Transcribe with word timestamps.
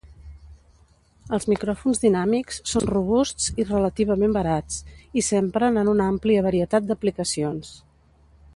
Els 1.37 1.43
micròfons 1.51 2.01
dinàmics 2.05 2.57
són 2.71 2.87
robusts 2.91 3.49
i 3.63 3.67
relativament 3.73 4.33
barats, 4.39 4.81
i 5.21 5.25
s'empren 5.29 5.79
en 5.83 5.93
una 5.95 6.09
àmplia 6.15 6.47
varietat 6.47 6.89
d'aplicacions. 6.91 7.71